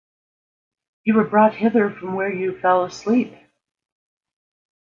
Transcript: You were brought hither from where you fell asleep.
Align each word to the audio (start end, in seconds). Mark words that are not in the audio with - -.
You 1.03 1.13
were 1.13 1.29
brought 1.29 1.53
hither 1.57 1.91
from 1.91 2.15
where 2.15 2.33
you 2.33 2.59
fell 2.59 2.83
asleep. 2.85 3.35